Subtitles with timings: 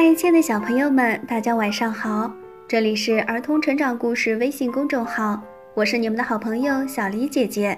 [0.00, 2.32] 嗨，亲爱的小朋友们，大家晚上好！
[2.68, 5.42] 这里是儿童成长故事微信公众号，
[5.74, 7.76] 我是你们的好朋友小黎姐姐。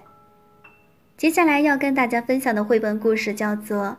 [1.16, 3.84] 接下来要跟大家分享的绘本故事叫做《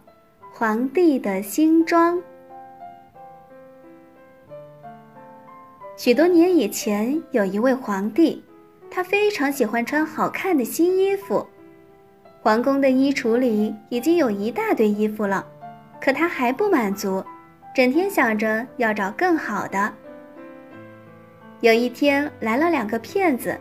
[0.53, 2.15] 皇帝的新装》。
[5.97, 8.43] 许多年以前，有一位皇帝，
[8.91, 11.43] 他非常喜欢穿好看的新衣服。
[12.43, 15.43] 皇宫的衣橱里已经有一大堆衣服了，
[15.99, 17.25] 可他还不满足。
[17.73, 19.93] 整天想着要找更好的。
[21.61, 23.57] 有一天来了两个骗子，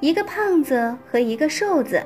[0.00, 2.04] 一个胖子和一个瘦子，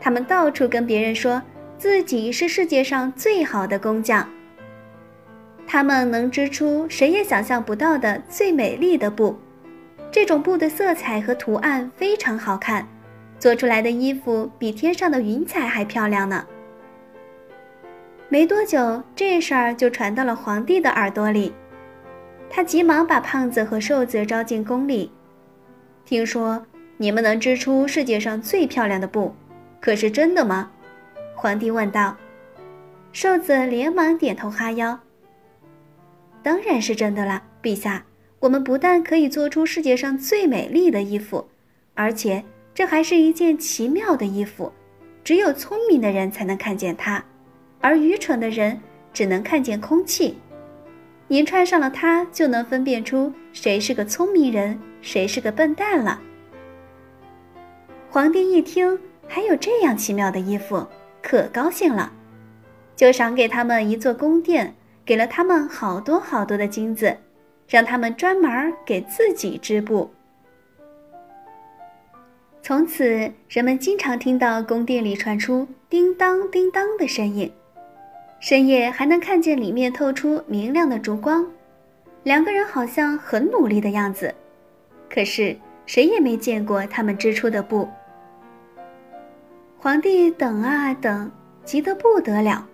[0.00, 1.42] 他们到处跟别人说
[1.76, 4.26] 自己是世界上最好的工匠。
[5.66, 9.38] 他们能织出谁也想象不到的最美丽的布，
[10.10, 12.88] 这种布的色彩和图案非常好看，
[13.38, 16.46] 做出来的衣服比天上的云彩还漂亮呢。
[18.32, 21.52] 没多久，这事儿就传到了皇帝的耳朵里。
[22.48, 25.10] 他急忙把胖子和瘦子招进宫里。
[26.04, 26.64] 听说
[26.96, 29.34] 你们能织出世界上最漂亮的布，
[29.80, 30.70] 可是真的吗？
[31.34, 32.16] 皇帝问道。
[33.12, 35.00] 瘦子连忙点头哈腰。
[36.40, 38.04] 当然是真的啦，陛下。
[38.38, 41.48] 我们不但可以做出世界上最美丽的衣服，
[41.94, 44.72] 而且这还是一件奇妙的衣服，
[45.24, 47.22] 只有聪明的人才能看见它。
[47.80, 48.78] 而愚蠢的人
[49.12, 50.36] 只能看见空气。
[51.28, 56.20] 您穿上了它，就能分辨出谁是个聪明人，谁是个笨蛋了。
[58.10, 60.86] 皇帝一听还有这样奇妙的衣服，
[61.22, 62.12] 可高兴了，
[62.96, 67.16] 就赏给他们一座宫殿，给了他们好多好多的金子，
[67.68, 70.10] 让他们专门给自己织布。
[72.62, 77.50] 从此，人们经常听到宫殿里传出叮当叮当的声音。
[78.40, 81.46] 深夜还能看见里面透出明亮的烛光，
[82.22, 84.34] 两个人好像很努力的样子，
[85.10, 87.86] 可是谁也没见过他们织出的布。
[89.76, 91.30] 皇帝等啊等，
[91.64, 92.66] 急得不得了，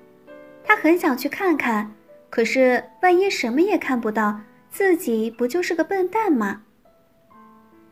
[0.65, 1.93] 他很想去看看，
[2.31, 4.41] 可是万一什么也看不到，
[4.71, 6.63] 自己不就是个笨蛋吗？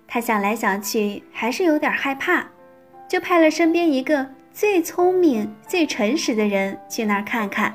[0.06, 2.46] 他想来想去，还是有点害怕，
[3.08, 4.28] 就派了身边一个。
[4.54, 7.74] 最聪明、最诚实的人去那儿看看。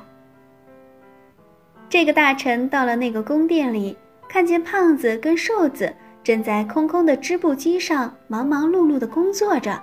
[1.90, 3.98] 这个大臣到了那个宫殿里，
[4.30, 9.78] 看见胖子跟瘦子正在空空的织布机上忙忙碌碌的工作着。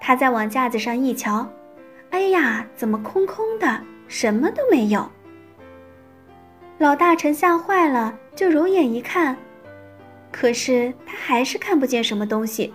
[0.00, 1.46] 他再往架子上一瞧，
[2.08, 5.06] 哎呀，怎么空空的，什么都没有？
[6.78, 9.36] 老大臣吓坏了，就揉眼一看，
[10.32, 12.72] 可是他还是看不见什么东西，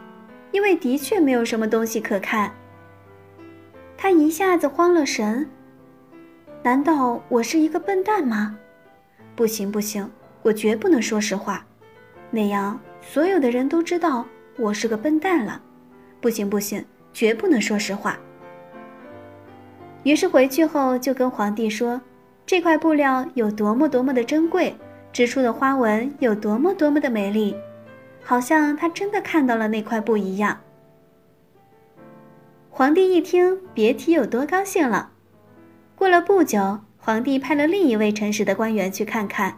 [0.51, 2.53] 因为的确没有什么东西可看。
[4.03, 5.49] 他一下子慌了神。
[6.61, 8.53] 难道我是一个笨蛋吗？
[9.33, 11.65] 不行不行，我绝不能说实话，
[12.29, 14.25] 那样所有的人都知道
[14.57, 15.61] 我是个笨蛋了。
[16.19, 16.83] 不行不行，
[17.13, 18.19] 绝不能说实话。
[20.03, 22.01] 于是回去后就跟皇帝说，
[22.45, 24.75] 这块布料有多么多么的珍贵，
[25.13, 27.55] 织出的花纹有多么多么的美丽，
[28.21, 30.59] 好像他真的看到了那块布一样。
[32.75, 35.11] 皇帝一听，别提有多高兴了。
[35.93, 39.55] 过了不久，皇帝派了另一位诚实的官员去看看，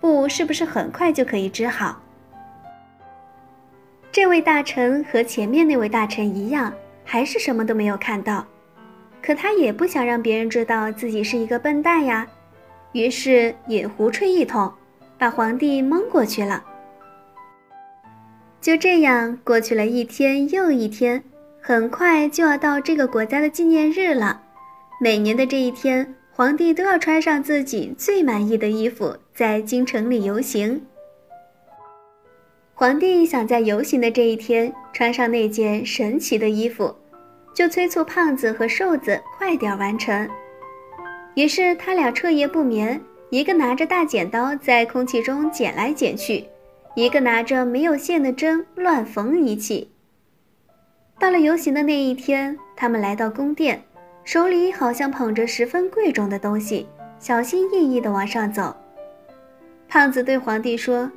[0.00, 2.00] 布是不是很快就可以织好。
[4.10, 6.72] 这位大臣和前面那位大臣一样，
[7.04, 8.46] 还是什么都没有看到。
[9.20, 12.26] 可他也不想让别人知道自己是一个笨蛋呀，
[12.92, 14.72] 于是也胡吹一通，
[15.18, 16.64] 把皇帝蒙过去了。
[18.62, 21.22] 就这样过去了一天又一天。
[21.62, 24.42] 很快就要到这个国家的纪念日了，
[24.98, 30.80] 每年的这一天，皇帝都要穿上自己最满意的衣服，在京城里游行。
[32.72, 36.94] 皇帝想在游行的这一天穿上那件神奇的衣服，
[37.54, 40.26] 就催促胖子和瘦子快点完成。
[41.34, 42.98] 于是他俩彻夜不眠，
[43.28, 46.46] 一个拿着大剪刀在空气中剪来剪去，
[46.94, 49.90] 一个拿着没有线的针乱缝一气。
[51.20, 53.82] 到了游行的那一天，他们来到宫殿，
[54.24, 56.88] 手里好像捧着十分贵重的东西，
[57.18, 58.74] 小心翼翼地往上走。
[59.86, 61.12] 胖子对皇帝说：“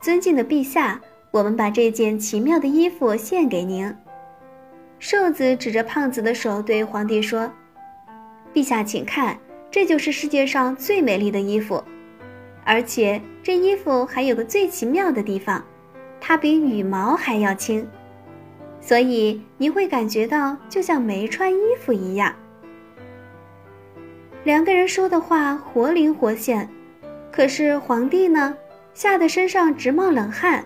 [0.00, 1.00] 尊敬的陛下，
[1.32, 3.92] 我们把这件奇妙的衣服献给您。”
[5.00, 7.50] 瘦子指着胖子的手对皇帝说
[8.54, 9.36] ：“陛下，请看，
[9.68, 11.82] 这就是世界上最美丽的衣服，
[12.64, 15.64] 而且这衣服还有个最奇妙的地方，
[16.20, 17.84] 它比羽毛还要轻。”
[18.80, 22.34] 所以你会感觉到就像没穿衣服一样。
[24.44, 26.68] 两个人说的话活灵活现，
[27.30, 28.56] 可是皇帝呢，
[28.94, 30.64] 吓得身上直冒冷汗。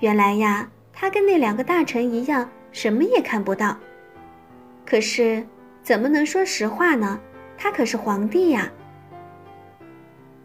[0.00, 3.76] 原来呀，他跟那两个大臣一样，什么也看不到。
[4.84, 5.44] 可是，
[5.82, 7.20] 怎么能说实话呢？
[7.56, 8.70] 他可是皇帝呀。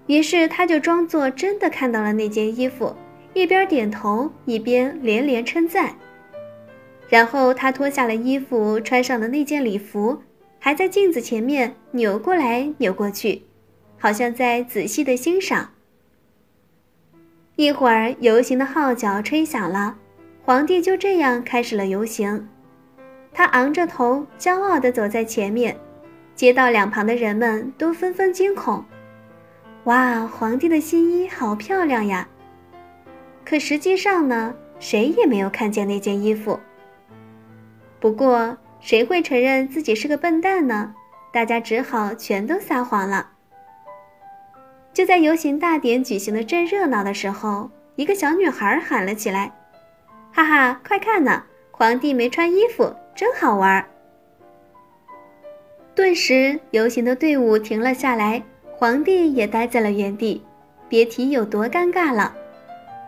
[0.07, 2.95] 于是，他就装作真的看到了那件衣服，
[3.33, 5.95] 一边点头，一边连连称赞。
[7.11, 10.23] 然后，他脱下了衣服，穿上了那件礼服。
[10.63, 13.41] 还在镜子前面扭过来扭过去，
[13.97, 15.71] 好像在仔细的欣赏。
[17.57, 19.97] 一会儿，游行的号角吹响了，
[20.45, 22.47] 皇帝就这样开始了游行。
[23.33, 25.75] 他昂着头，骄傲地走在前面，
[26.33, 28.85] 街道两旁的人们都纷纷惊恐
[29.83, 32.25] ：“哇，皇帝的新衣好漂亮呀！”
[33.43, 36.57] 可实际上呢，谁也没有看见那件衣服。
[38.01, 40.95] 不过，谁会承认自己是个笨蛋呢？
[41.31, 43.29] 大家只好全都撒谎了。
[44.91, 49.51] 就在游行大典举行的正热闹的时候，一个小女孩喊了起来
[50.33, 53.85] ：“哈哈，快看呐，皇帝没穿衣服，真好玩！”
[55.93, 58.41] 顿时，游行的队伍停了下来，
[58.73, 60.43] 皇帝也呆在了原地，
[60.89, 62.35] 别提有多尴尬了。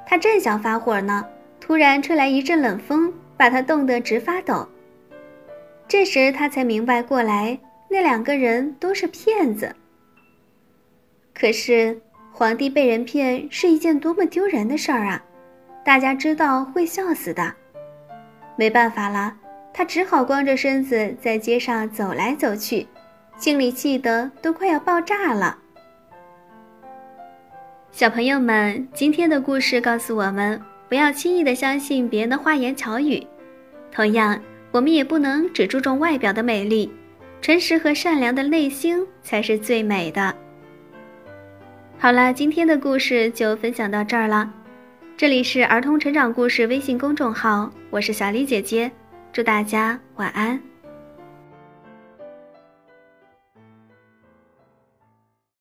[0.06, 1.26] 他正想发火呢，
[1.60, 4.68] 突然吹来一阵冷风，把他冻得直发抖。
[5.94, 7.56] 这时他才明白过来，
[7.88, 9.76] 那两个人都是骗子。
[11.36, 12.02] 可是
[12.32, 15.24] 皇帝被人骗是一件多么丢人的事儿啊！
[15.86, 17.54] 大家知道会笑死的。
[18.56, 19.38] 没办法了，
[19.72, 22.88] 他只好光着身子在街上走来走去，
[23.38, 25.60] 心里气得都快要爆炸了。
[27.92, 33.28] 小朋友们，今天的故事告诉我们，不要轻易的相信别人的花言巧语。
[33.92, 34.42] 同样。
[34.74, 36.92] 我们也不能只注重外表的美丽，
[37.42, 40.36] 诚实和善良的内心才是最美的。
[42.00, 44.52] 好了，今天的故事就分享到这儿了。
[45.16, 48.92] 这里是儿童成长故事微信公众号，我是小丽姐姐，
[49.32, 50.60] 祝大家晚安。